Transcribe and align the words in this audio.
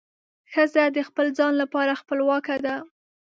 ښځه 0.51 0.83
د 0.95 0.97
خپل 1.07 1.27
ځان 1.37 1.53
لپاره 1.61 1.99
خپلواکه 2.01 2.55
ده. 2.65 2.75